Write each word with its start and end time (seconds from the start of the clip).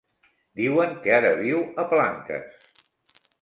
Diuen 0.61 0.95
que 1.03 1.13
ara 1.17 1.33
viu 1.41 1.61
a 1.85 1.87
Palanques. 1.93 2.67